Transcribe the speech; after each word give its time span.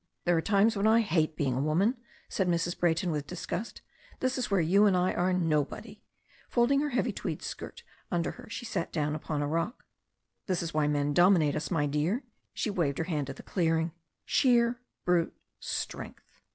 "There 0.25 0.35
are 0.35 0.41
times 0.41 0.75
when 0.75 0.87
I 0.87 1.01
hate 1.01 1.35
being 1.35 1.53
a 1.53 1.61
woman," 1.61 1.95
said 2.27 2.47
Mrs. 2.47 2.75
Brayton 2.79 3.11
with 3.11 3.27
disgust. 3.27 3.83
"This 4.19 4.35
is 4.35 4.49
where 4.49 4.59
you 4.59 4.87
and 4.87 4.97
I 4.97 5.13
are 5.13 5.31
no 5.31 5.37
6o 5.37 5.37
THE 5.37 5.37
STORY 5.37 5.37
OF 5.37 5.37
A 5.37 5.37
NEW 5.37 5.49
ZEALAND 5.51 5.63
RIVER 5.67 5.75
body." 5.75 6.03
Folding 6.73 6.79
her 6.79 6.89
heavy 6.89 7.13
tweed 7.13 7.41
skirt 7.43 7.83
under 8.09 8.31
her, 8.31 8.49
she 8.49 8.65
sat 8.65 8.91
down 8.91 9.13
upon 9.13 9.43
a 9.43 9.47
rock. 9.47 9.85
"This 10.47 10.63
is 10.63 10.73
why 10.73 10.87
men 10.87 11.13
dominate 11.13 11.55
us, 11.55 11.69
my 11.69 11.85
dear," 11.85 12.23
she 12.51 12.71
waved 12.71 12.97
her 12.97 13.03
hand 13.03 13.29
at 13.29 13.35
the 13.35 13.43
clearing. 13.43 13.91
"Sheer 14.25 14.79
brute 15.05 15.37
Strength." 15.59 16.23